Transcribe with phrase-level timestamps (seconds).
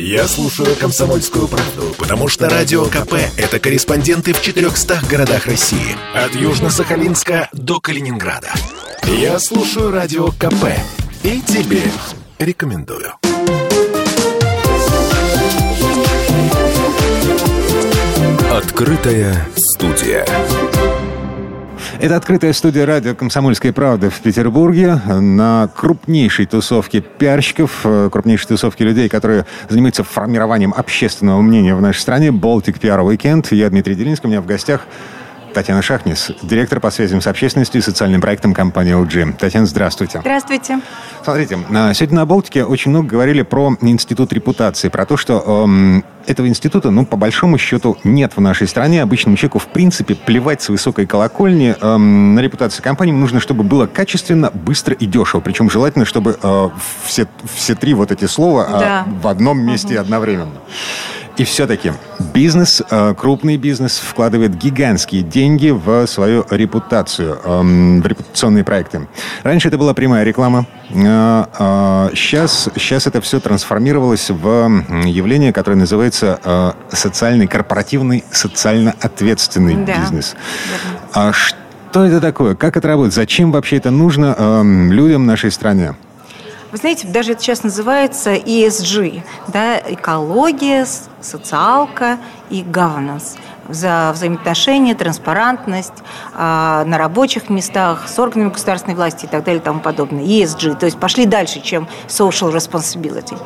[0.00, 5.96] Я слушаю «Комсомольскую правду», потому что «Радио КП»— это корреспонденты в 400 городах России.
[6.14, 8.52] От Южно-Сахалинска до Калининграда.
[9.02, 10.66] Я слушаю «Радио КП»
[11.24, 11.82] и тебе
[12.38, 13.14] рекомендую.
[18.52, 20.24] Открытая студия.
[22.00, 28.84] Это открытая студия радио «Комсомольская правда» в Петербурге на крупнейшей тусовке пиарщиков, э, крупнейшей тусовке
[28.84, 32.28] людей, которые занимаются формированием общественного мнения в нашей стране.
[32.28, 33.52] «Baltic PR Weekend».
[33.52, 34.86] Я Дмитрий Делинский, у меня в гостях
[35.58, 39.38] Татьяна Шахнис, директор по связям с общественностью и социальным проектом компании LG.
[39.38, 40.20] Татьяна, здравствуйте.
[40.20, 40.78] Здравствуйте.
[41.24, 41.58] Смотрите,
[41.94, 46.92] сегодня на Балтике очень много говорили про институт репутации, про то, что эм, этого института,
[46.92, 49.02] ну, по большому счету, нет в нашей стране.
[49.02, 51.74] Обычному человеку, в принципе, плевать с высокой колокольни.
[51.80, 55.40] Эм, на репутацию компании нужно, чтобы было качественно, быстро и дешево.
[55.40, 56.68] Причем желательно, чтобы э,
[57.04, 59.04] все, все три вот эти слова э, Да.
[59.22, 60.02] в одном месте Мгм.
[60.02, 60.52] одновременно.
[61.38, 61.92] И все-таки
[62.34, 69.06] бизнес, э, крупный бизнес вкладывает гигантские деньги в свою репутацию, эм, в репутационные проекты.
[69.44, 70.66] Раньше это была прямая реклама.
[70.90, 74.68] Сейчас, сейчас это все трансформировалось в
[75.06, 80.00] явление, которое называется э, социальный, корпоративный, социально ответственный Да.
[80.00, 80.34] бизнес.
[81.12, 82.56] А что это такое?
[82.56, 83.14] Как это работает?
[83.14, 85.94] Зачем вообще это нужно эм, людям нашей стране?
[86.70, 90.86] Вы знаете, даже это сейчас называется ESG, да, экология,
[91.20, 92.18] социалка
[92.50, 93.38] и governance
[93.68, 95.92] за взаимоотношения, транспарантность
[96.34, 100.24] а, на рабочих местах с органами государственной власти и так далее и тому подобное.
[100.24, 103.36] ESG, то есть пошли дальше, чем social responsibility.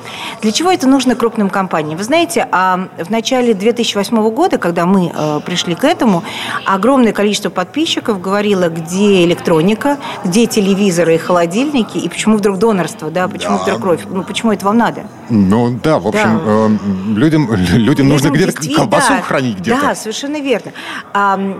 [0.40, 1.98] Для чего это нужно крупным компаниям?
[1.98, 6.22] Вы знаете, а в начале 2008 года, когда мы э, пришли к этому,
[6.66, 13.28] огромное количество подписчиков говорило, где электроника, где телевизоры и холодильники, и почему вдруг донорство, да,
[13.28, 13.62] почему Да.
[13.62, 15.04] вдруг кровь, ну почему это вам надо?
[15.30, 16.50] Ну да, в общем, Да.
[16.52, 19.80] эм, людям, людям нужно Людям где-то действительно- колбасу да, хранить где-то.
[19.80, 20.72] Да, совершенно верно.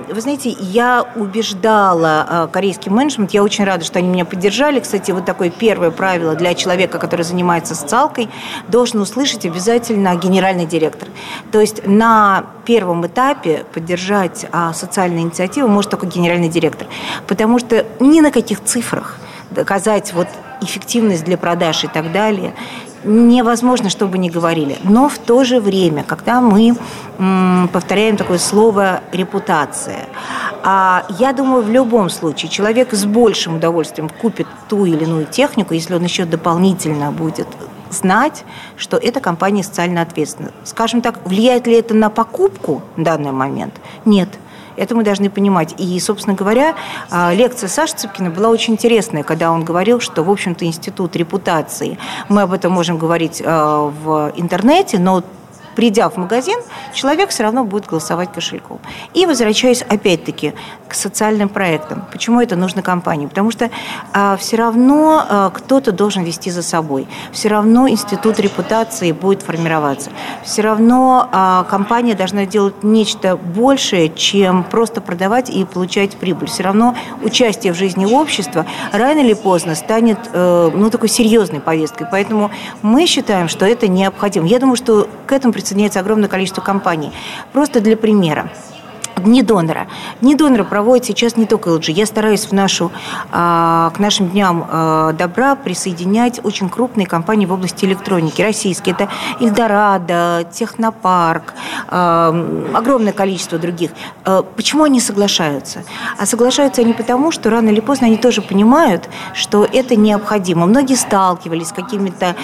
[0.09, 4.81] Вы знаете, я убеждала а, корейский менеджмент, я очень рада, что они меня поддержали.
[4.81, 8.29] Кстати, вот такое первое правило для человека, который занимается социалкой,
[8.69, 11.09] должен услышать обязательно генеральный директор.
[11.51, 16.87] То есть на первом этапе поддержать а, социальные инициативы может только генеральный директор.
[17.27, 19.19] Потому что ни на каких цифрах
[19.51, 20.29] доказать вот
[20.63, 22.55] эффективность для продаж и так далее
[23.05, 24.79] невозможно, что бы ни говорили.
[24.85, 26.77] Но в то же время, когда мы
[27.73, 30.09] повторяем такое слово «репутация»,
[30.63, 35.75] а я думаю, в любом случае человек с большим удовольствием купит ту или иную технику,
[35.75, 37.49] если он еще дополнительно будет
[37.91, 38.45] знать,
[38.77, 40.53] что эта компания социально ответственна.
[40.65, 43.75] Скажем так, влияет ли это на покупку в данный момент?
[44.05, 44.29] Нет.
[44.77, 45.75] Это мы должны понимать.
[45.79, 46.75] И, собственно говоря,
[47.11, 51.99] а, лекция Саши Цыпкина была очень интересная, когда он говорил, что, в общем-то, институт репутации,
[52.29, 55.23] мы об этом можем говорить а, в интернете, но
[55.75, 56.59] придя в магазин,
[56.93, 58.81] человек все равно будет голосовать кошельком.
[59.15, 60.55] И возвращаясь опять-таки
[60.89, 62.05] к социальным проектам.
[62.13, 63.27] Почему это нужно компании?
[63.27, 63.71] Потому что
[64.39, 67.07] все равно а, кто-то должен вести за собой.
[67.33, 70.11] Все равно институт репутации будет формироваться.
[70.45, 76.49] Все равно а, компания должна делать нечто большее, чем просто продавать и получать прибыль.
[76.49, 82.07] Все равно участие в жизни общества рано или поздно станет э, ну, такой серьезной повесткой.
[82.11, 82.51] Поэтому
[82.83, 84.47] мы считаем, что это необходимо.
[84.47, 87.13] Я думаю, что к этому присоединяется огромное количество компаний.
[87.53, 88.51] Просто для примера.
[89.17, 89.87] Дни донора.
[90.21, 91.93] Дни донора проводят сейчас не только LG.
[91.93, 92.91] Я стараюсь в нашу,
[93.31, 98.41] а, к нашим дням а, добра присоединять очень крупные компании в области электроники.
[98.43, 98.95] Российские.
[98.95, 99.09] Это
[99.39, 101.55] Эльдорадо, Технопарк,
[101.89, 102.35] а,
[102.75, 103.91] огромное количество других.
[104.57, 105.85] Почему они соглашаются?
[106.19, 110.67] А соглашаются они потому, что рано или поздно они тоже понимают, что это необходимо.
[110.67, 112.35] Многие сталкивались с какими-то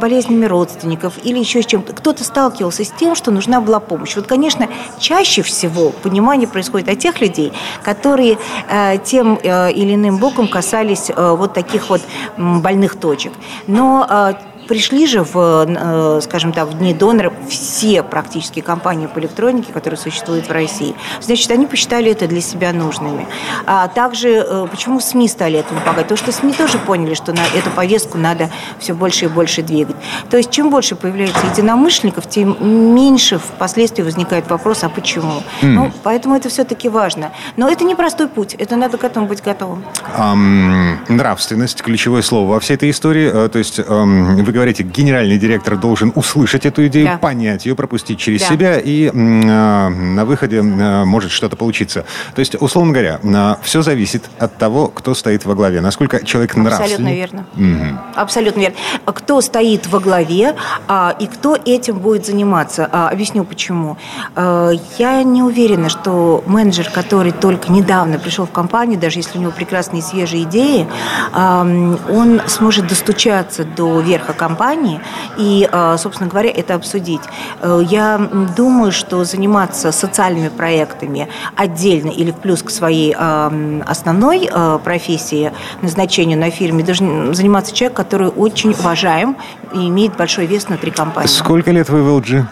[0.00, 1.92] болезнями родственников или еще с чем-то.
[1.94, 4.14] Кто-то сталкивался с тем, что нужна была помощь.
[4.16, 4.68] Вот, конечно,
[4.98, 7.52] чаще всего понимание происходит от тех людей,
[7.82, 12.02] которые э, тем э, или иным боком касались э, вот таких вот
[12.36, 13.32] больных точек.
[13.66, 14.36] Но
[14.68, 19.98] Пришли же, в, э, скажем так, в дни донора все практически компании по электронике, которые
[19.98, 20.94] существуют в России.
[21.20, 23.26] Значит, они посчитали это для себя нужными.
[23.66, 26.04] А также, э, почему СМИ стали этому помогать?
[26.08, 29.96] Потому что СМИ тоже поняли, что на эту повестку надо все больше и больше двигать.
[30.30, 32.56] То есть, чем больше появляется единомышленников, тем
[32.94, 35.42] меньше впоследствии возникает вопрос, а почему?
[35.62, 37.32] Ну, поэтому это все-таки важно.
[37.56, 39.84] Но это не простой путь, это надо к этому быть готовым.
[40.16, 43.30] Ам, нравственность, ключевое слово во всей этой истории.
[43.32, 47.16] Э, То есть эм, вы вы говорите, генеральный директор должен услышать эту идею, да.
[47.16, 48.48] понять ее, пропустить через да.
[48.48, 52.04] себя, и э, на выходе э, может что-то получиться.
[52.34, 56.54] То есть, условно говоря, э, все зависит от того, кто стоит во главе, насколько человек
[56.54, 56.84] нравственный.
[56.84, 57.46] Абсолютно верно.
[57.56, 57.98] Угу.
[58.14, 58.76] Абсолютно верно.
[59.06, 60.54] Кто стоит во главе
[60.86, 62.88] а, и кто этим будет заниматься.
[62.92, 63.96] А, объясню почему.
[64.34, 69.40] А, я не уверена, что менеджер, который только недавно пришел в компанию, даже если у
[69.40, 70.86] него прекрасные свежие идеи,
[71.32, 75.00] а, он сможет достучаться до верха компании
[75.38, 77.20] и, а, собственно говоря, это обсудить.
[77.60, 78.18] А, я
[78.56, 83.52] думаю, что заниматься социальными проектами отдельно или в плюс к своей а,
[83.86, 84.50] основной
[84.84, 85.52] профессии,
[85.82, 89.36] назначению на фирме, должен заниматься человек, который очень уважаем
[89.72, 91.28] и имеет большой вес внутри компании.
[91.28, 92.44] Сколько лет вы в LG?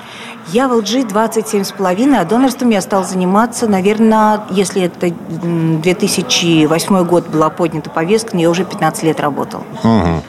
[0.53, 7.05] Я в LG 27 с половиной, а донорством я стала заниматься, наверное, если это 2008
[7.05, 9.63] год была поднята повестка, но я уже 15 лет работала.
[9.85, 10.23] Угу.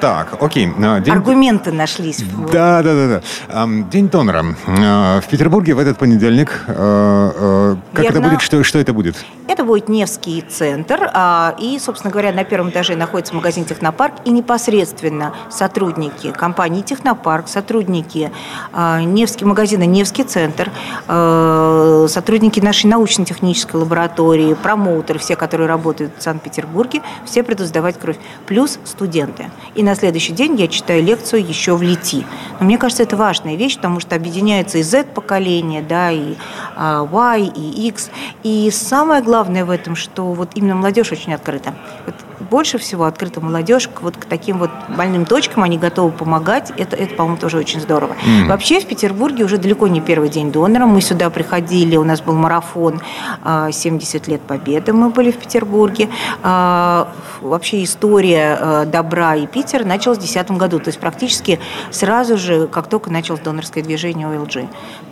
[0.00, 0.72] Так, окей.
[0.80, 1.14] А, день...
[1.14, 2.22] Аргументы нашлись.
[2.52, 3.66] Да, да, да, да.
[3.90, 4.44] День донора.
[4.66, 6.64] А, в Петербурге в этот понедельник.
[6.68, 8.18] А, как Верно.
[8.18, 8.40] это будет?
[8.40, 9.16] Что, что это будет?
[9.48, 11.10] Это будет Невский центр.
[11.58, 14.14] И, собственно говоря, на первом этаже находится магазин Технопарк.
[14.24, 18.30] И непосредственно сотрудники компании Технопарк, сотрудники
[18.76, 20.70] Невский магазина Невский центр,
[21.06, 28.18] сотрудники нашей научно-технической лаборатории, промоутеры, все, которые работают в Санкт-Петербурге, все придут сдавать кровь.
[28.46, 29.50] Плюс студенты.
[29.74, 32.26] И на следующий день я читаю лекцию еще в Лити.
[32.60, 36.34] Но мне кажется, это важная вещь, потому что объединяется и Z-поколение, да, и
[36.76, 38.10] а, Y, и X.
[38.42, 41.74] И самое главное в этом, что вот именно молодежь очень открыта.
[42.04, 46.72] Вот больше всего открыта молодежь к, вот, к таким вот больным точкам, они готовы помогать.
[46.76, 48.16] Это, это по-моему, тоже очень здорово.
[48.24, 48.48] Mm.
[48.48, 50.86] Вообще в Петербурге уже далеко не первый день донора.
[50.86, 53.00] Мы сюда приходили, у нас был марафон
[53.44, 56.08] 70 а, лет Победы, мы были в Петербурге.
[56.42, 60.78] А, вообще история а, добра и Питера началась в 2010 году.
[60.78, 61.58] То есть практически
[61.90, 64.52] сразу же, как только началось донорское движение ОЛГ.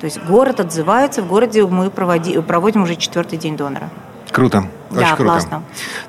[0.00, 3.90] То есть город отзывается, в городе мы проводи, проводим уже четвертый день донора.
[4.36, 4.66] Круто.
[4.90, 5.24] Очень да, круто.
[5.24, 5.62] классно.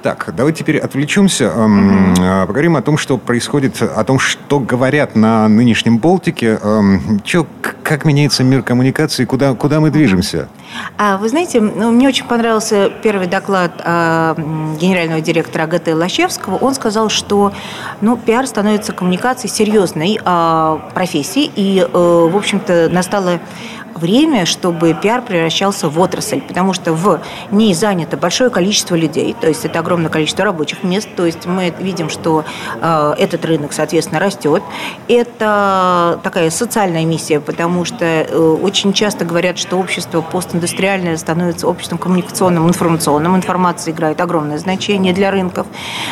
[0.03, 1.45] Так, давайте теперь отвлечемся.
[1.45, 2.47] Эм, угу.
[2.47, 6.59] Поговорим о том, что происходит, о том, что говорят на нынешнем Болтике.
[6.61, 10.49] Эм, чё, как меняется мир коммуникации, куда, куда мы движемся?
[10.97, 14.35] А, вы знаете, ну, мне очень понравился первый доклад э,
[14.79, 16.57] генерального директора АГТ Лощевского.
[16.57, 17.53] Он сказал, что
[18.01, 23.39] ну, пиар становится коммуникацией серьезной э, профессией, и, э, в общем-то, настало
[23.97, 27.19] время, чтобы пиар превращался в отрасль, потому что в
[27.51, 31.73] ней занято большое количество людей, то есть это огромное количество рабочих мест, то есть мы
[31.79, 32.45] видим, что
[32.81, 34.63] э, этот рынок, соответственно, растет.
[35.07, 41.97] Это такая социальная миссия, потому что э, очень часто говорят, что общество постиндустриальное становится обществом
[41.97, 43.35] коммуникационным, информационным.
[43.35, 45.67] Информация играет огромное значение для рынков.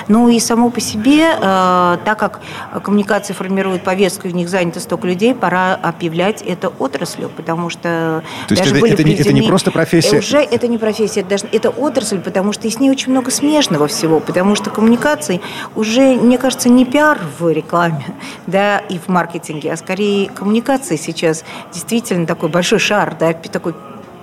[0.08, 2.42] Ну и само по себе, э, так как
[2.84, 8.24] коммуникации формируют повестку, в них занято столько людей, пора объявлять это отраслью, потому что что
[8.48, 10.20] То даже это, были это, не, это не просто профессия?
[10.20, 13.32] Уже это не профессия, это, даже, это отрасль, потому что и с ней очень много
[13.32, 15.42] смежного всего, потому что коммуникации
[15.76, 18.06] уже, мне кажется, не пиар в рекламе
[18.48, 21.44] да, и в маркетинге, а скорее коммуникации сейчас
[21.74, 23.76] действительно такой большой шар, да, такой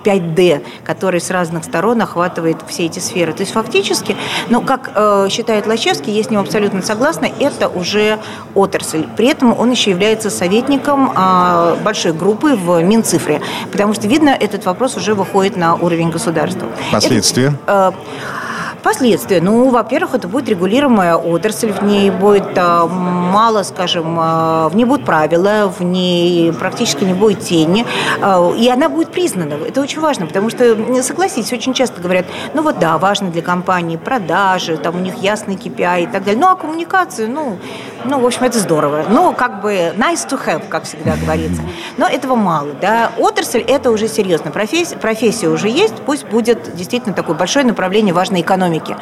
[0.05, 3.33] 5D, который с разных сторон охватывает все эти сферы.
[3.33, 4.17] То есть фактически,
[4.49, 8.19] ну, как э, считает Лачевский, я с ним абсолютно согласна, это уже
[8.55, 9.07] отрасль.
[9.17, 13.41] При этом он еще является советником э, большой группы в Минцифре,
[13.71, 16.69] потому что, видно, этот вопрос уже выходит на уровень государства.
[16.91, 17.55] Последствия?
[17.67, 18.42] Это, э,
[18.82, 19.40] Последствия.
[19.40, 24.84] Ну, во-первых, это будет регулируемая отрасль, в ней будет а, мало, скажем, а, в ней
[24.84, 27.87] будут правила, в ней практически не будет тени,
[28.20, 29.55] а, и она будет признана.
[29.55, 33.96] Это очень важно, потому что, согласитесь, очень часто говорят, ну вот да, важно для компании
[33.96, 36.41] продажи, там у них ясный KPI и так далее.
[36.41, 37.58] Ну, а коммуникацию, ну,
[38.05, 39.05] ну, в общем, это здорово.
[39.08, 41.62] Ну, как бы nice to have, как всегда говорится.
[41.98, 43.12] Но этого мало, да.
[43.17, 44.51] Отрасль– это уже серьезно.
[44.51, 48.96] Профессия, профессия уже есть, пусть будет действительно такое большое направление важной экономики экономики,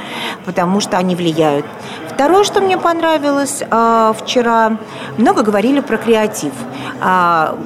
[0.44, 1.66] потому что они влияют.
[2.08, 4.76] Второе, что мне понравилось э, вчера,
[5.16, 6.52] много говорили про креатив.
[7.00, 7.56] А,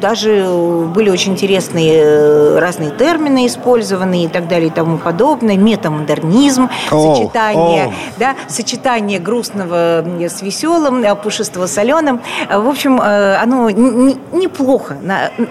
[0.00, 0.46] даже
[0.94, 5.56] были очень интересные э, разные термины использованы и так далее и тому подобное.
[5.56, 7.92] Метамодернизм, oh, сочетание, oh.
[8.16, 12.20] Да, сочетание грустного с веселым, э, пушистого с соленым.
[12.48, 14.96] В общем, э, оно неплохо.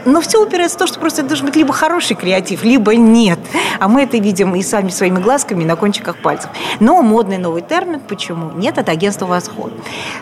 [0.05, 3.39] Но все упирается в то, что просто должен быть либо хороший креатив, либо нет.
[3.79, 6.49] А мы это видим и сами своими глазками на кончиках пальцев.
[6.79, 8.51] Но модный новый термин, почему?
[8.51, 9.73] Нет, это агентство «Восход».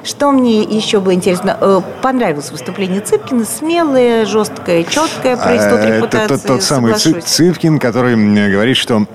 [0.03, 1.57] Что мне еще было интересно?
[1.59, 6.25] Э, понравилось выступление Цыпкина, смелое, жесткое, четкое, про институт репутации.
[6.25, 8.15] Это тот, тот самый Цыпкин, который
[8.51, 9.05] говорит, что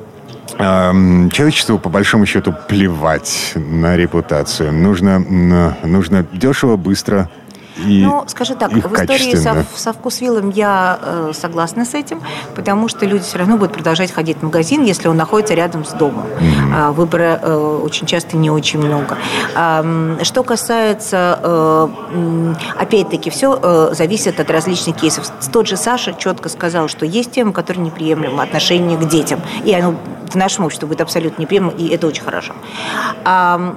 [0.59, 4.73] Человечеству, по большому счету, плевать на репутацию.
[4.73, 7.29] Нужно, нужно дешево, быстро
[7.79, 12.21] и ну, скажи так, в истории со, со вкусвиллом я э, согласна с этим,
[12.55, 15.93] потому что люди все равно будут продолжать ходить в магазин, если он находится рядом с
[15.93, 16.27] домом.
[16.27, 16.93] Mm-hmm.
[16.93, 19.19] Выбора э, очень часто не очень много.
[19.55, 19.85] А,
[20.23, 25.31] что касается, э, опять-таки, все э, зависит от различных кейсов.
[25.53, 29.41] Тот же Саша четко сказал, что есть темы, которые неприемлемы, отношение к детям.
[29.65, 29.97] И оно
[30.29, 32.55] в нашем обществе будет абсолютно неприемлемо, и это очень хорошо.
[33.25, 33.77] А,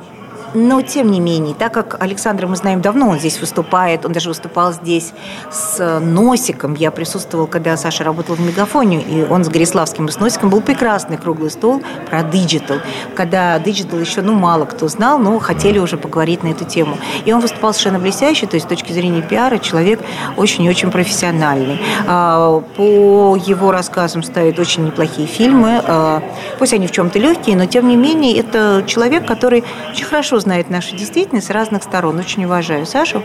[0.53, 4.29] но, тем не менее, так как Александра мы знаем давно, он здесь выступает, он даже
[4.29, 5.13] выступал здесь
[5.51, 6.73] с носиком.
[6.75, 10.61] Я присутствовал, когда Саша работал в Мегафоне, и он с Гориславским и с носиком был
[10.61, 12.77] прекрасный круглый стол про digital.
[13.15, 16.97] Когда digital еще, ну, мало кто знал, но хотели уже поговорить на эту тему.
[17.25, 19.99] И он выступал совершенно блестяще, то есть с точки зрения пиара человек
[20.37, 21.79] очень и очень профессиональный.
[22.07, 25.81] А, по его рассказам ставят очень неплохие фильмы.
[25.85, 26.21] А,
[26.57, 30.69] пусть они в чем-то легкие, но тем не менее это человек, который очень хорошо знает
[30.69, 32.17] нашу действительность с разных сторон.
[32.19, 33.23] Очень уважаю Сашу.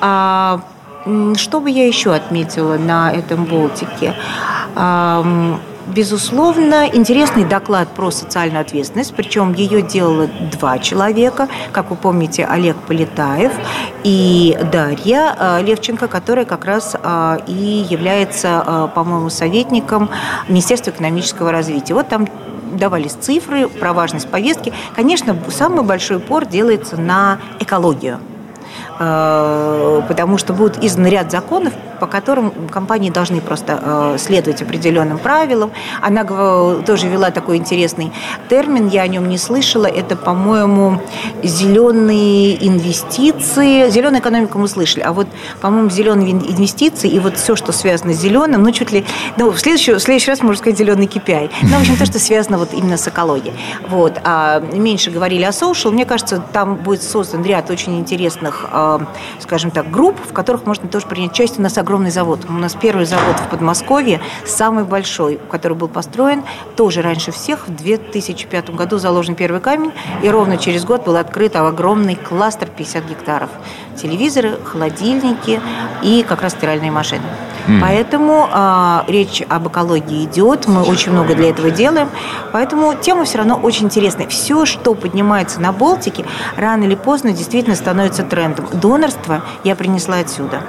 [0.00, 0.60] А,
[1.36, 4.14] что бы я еще отметила на этом Болтике?
[4.74, 12.46] А, Безусловно, интересный доклад про социальную ответственность, причем ее делало два человека, как вы помните,
[12.46, 13.52] Олег Полетаев
[14.02, 20.08] и Дарья а, Левченко, которая как раз а, и является, а, по-моему, советником
[20.48, 21.92] Министерства экономического развития.
[21.92, 22.28] Вот там
[22.76, 24.72] давались цифры про важность повестки.
[24.94, 28.18] Конечно, самый большой упор делается на экологию
[28.98, 35.18] э, потому что будет издан ряд законов, по которым компании должны просто э, следовать определенным
[35.18, 35.72] правилам.
[36.00, 36.24] Она
[36.82, 38.12] тоже вела такой интересный
[38.48, 39.86] термин, я о нем не слышала.
[39.86, 41.00] Это, по-моему,
[41.42, 43.90] зеленые инвестиции.
[43.90, 45.26] Зеленую экономику мы слышали, а вот,
[45.60, 49.04] по-моему, зеленые инвестиции и вот все, что связано с зеленым, ну, чуть ли...
[49.36, 51.50] Ну, в следующий, в следующий раз можно сказать зеленый KPI.
[51.62, 53.54] Ну, в общем, то, что связано вот именно с экологией.
[53.88, 54.20] Вот.
[54.24, 55.90] А меньше говорили о social.
[55.90, 58.98] Мне кажется, там будет создан ряд очень интересных, э,
[59.40, 61.60] скажем так, групп, в которых можно тоже принять участие.
[61.60, 62.40] У нас огромный завод.
[62.48, 66.42] У нас первый завод в Подмосковье, самый большой, который был построен
[66.76, 67.68] тоже раньше всех.
[67.68, 73.04] В 2005 году заложен первый камень, и ровно через год был открыт огромный кластер 50
[73.04, 73.50] гектаров.
[74.00, 75.60] Телевизоры, холодильники
[76.02, 77.22] и как раз стиральные машины.
[77.66, 77.80] Mm.
[77.80, 82.08] Поэтому э, речь об экологии идет, мы очень много для этого делаем.
[82.52, 84.26] Поэтому тема все равно очень интересная.
[84.26, 86.24] Все, что поднимается на Балтике,
[86.56, 88.66] рано или поздно действительно становится трендом.
[88.72, 90.62] Донорство я принесла отсюда.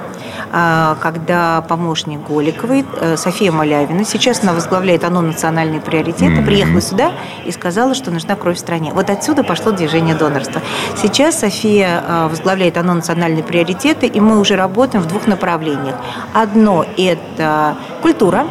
[0.52, 6.46] А, когда помощник Голиковой, э, София Малявина, сейчас она возглавляет ОНО «Национальные приоритеты», mm-hmm.
[6.46, 7.12] приехала сюда
[7.44, 8.92] и сказала, что нужна кровь в стране.
[8.94, 10.62] Вот отсюда пошло движение донорства.
[10.96, 15.96] Сейчас София э, возглавляет ОНО «Национальные приоритеты», и мы уже работаем в двух направлениях.
[16.32, 18.46] Одно– это культура,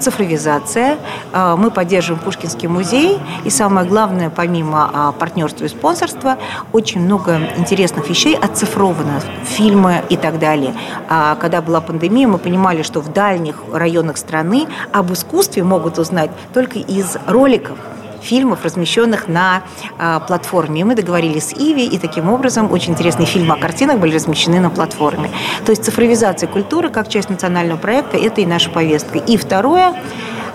[0.00, 0.98] цифровизация.
[1.32, 3.18] Э, мы поддерживаем Пушкинский музей.
[3.44, 6.38] И самое главное, помимо а, партнерства и спонсорства,
[6.72, 9.20] очень много интересных вещей оцифровано.
[9.44, 10.74] Фильмы и так далее.
[11.08, 16.30] А когда была пандемия, мы понимали, что в дальних районах страны об искусстве могут узнать
[16.52, 17.78] только из роликов
[18.22, 19.62] фильмов, размещенных на
[19.98, 20.80] э, платформе.
[20.80, 24.60] И мы договорились с Иви, и таким образом очень интересные фильмы о картинах были размещены
[24.60, 25.30] на платформе.
[25.64, 29.18] То есть цифровизация культуры как часть национального проекта– это и наша повестка.
[29.18, 29.94] И второе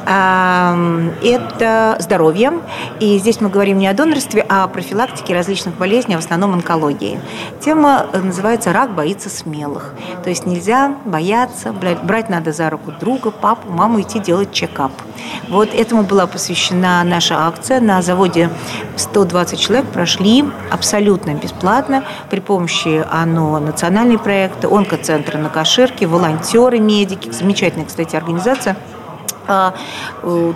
[0.05, 2.53] это здоровье.
[3.00, 7.19] И здесь мы говорим не о донорстве, а о профилактике различных болезней, в основном онкологии.
[7.60, 9.93] Тема э, называется «Рак боится смелых».
[10.24, 14.91] То есть нельзя бояться, брать надо за руку друга, папу, маму, идти делать чекап.
[15.50, 17.79] Вот этому была посвящена наша акция.
[17.79, 18.50] На заводе
[18.95, 27.31] 120 человек прошли абсолютно бесплатно при помощи ОНО национальный проект, онкоцентра на Каширке, волонтеры, медики,
[27.31, 28.77] замечательная, кстати, организация–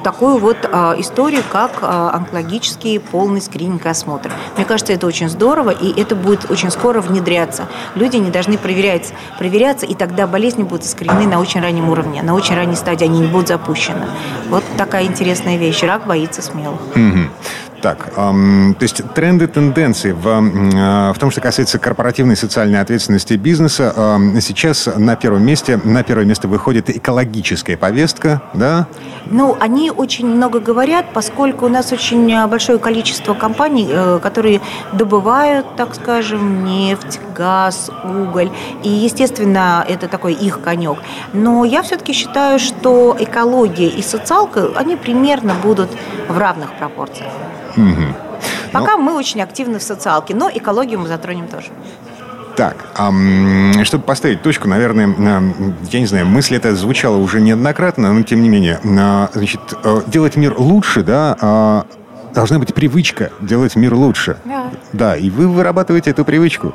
[0.04, 4.32] такую вот а, историю, как а, онкологический полный скрининг и осмотр.
[4.56, 7.68] Мне кажется, это очень здорово, и это будет очень скоро внедряться.
[7.96, 12.34] Люди не должны проверять, проверяться, и тогда болезни будут искоренены на очень раннем уровне, на
[12.34, 14.08] очень ранней стадии они не будут запущены.
[14.50, 15.84] Вот такая интересная вещь.
[15.84, 16.42] Рак боится.
[16.42, 17.28] Mm-hmm.
[17.82, 23.94] Так, то есть тренды, тенденции в, э, в том, что касается корпоративной социальной ответственности бизнеса,
[24.42, 28.88] сейчас на первом месте, на первое место выходит экологическая повестка, да?
[29.26, 34.62] Ну, они очень много говорят, поскольку у нас очень большое количество компаний, э, которые
[34.94, 38.50] добывают, так скажем, нефть, газ, уголь,
[38.84, 40.98] и, естественно, это такой их конек.
[41.34, 45.90] Но я все-таки считаю, что экология и социалка, они примерно будут
[46.28, 47.32] в равных пропорциях.
[47.78, 48.04] Угу.
[48.72, 51.68] Пока ну, мы очень активны в социалке, но экологию мы затронем тоже.
[52.56, 53.12] Так, а,
[53.84, 55.14] чтобы поставить точку, наверное,
[55.92, 60.36] я не знаю, мысль эта звучала уже неоднократно, но тем не менее, значит, э, делать
[60.36, 61.86] мир лучше, да, а,
[62.34, 64.38] должна быть привычка делать мир лучше.
[64.46, 64.72] Да.
[64.94, 66.74] Да, и вы вырабатываете эту привычку.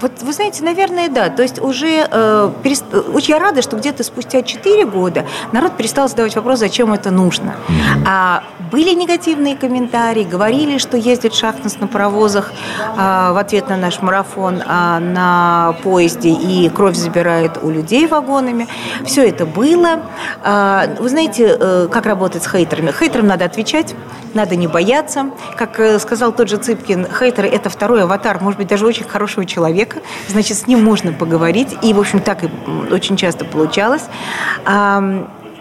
[0.00, 1.28] Вот вы знаете, наверное, да.
[1.30, 2.84] То есть уже э, перест...
[2.92, 7.54] очень я рада, что где-то спустя 4 года народ перестал задавать вопрос, зачем это нужно.
[7.68, 8.04] Mm-hmm.
[8.06, 14.00] А были негативные комментарии, говорили, что ездит шахтность на паровозах э, в ответ на наш
[14.00, 18.66] марафон э, на поезде и кровь забирает у людей вагонами.
[19.04, 20.00] Все это было.
[20.42, 22.90] Э, вы знаете, э, как работать с хейтерами?
[22.92, 23.94] Хейтерам надо отвечать,
[24.32, 25.30] надо не бояться.
[25.58, 29.44] Как э, сказал тот же Цыпкин, хейтеры– это второй аватар, может быть, даже очень хорошего
[29.44, 29.98] человека.
[30.28, 31.76] Значит, с ним можно поговорить.
[31.82, 32.48] И, в общем, так и
[32.90, 34.04] очень часто получалось.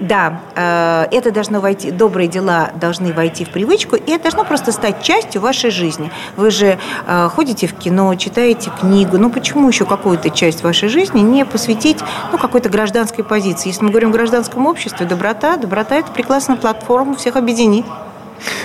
[0.01, 4.71] Да, э, это должно войти, добрые дела должны войти в привычку, и это должно просто
[4.71, 6.11] стать частью вашей жизни.
[6.35, 11.19] Вы же э, ходите в кино, читаете книгу, ну почему еще какую-то часть вашей жизни
[11.19, 11.99] не посвятить
[12.31, 13.69] ну, какой-то гражданской позиции?
[13.69, 17.85] Если мы говорим о гражданском обществе, доброта, доброта– это прекрасная платформа, всех объединит.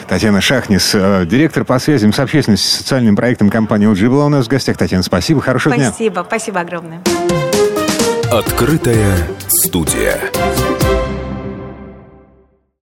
[0.09, 4.31] Татьяна Шахнис, э, директор по связям с общественностью с социальным проектом компании LG была у
[4.31, 4.79] нас в гостях.
[4.79, 5.93] Татьяна, спасибо, хорошего спасибо, дня.
[5.93, 7.03] Спасибо, спасибо огромное.
[8.33, 10.19] Открытая студия.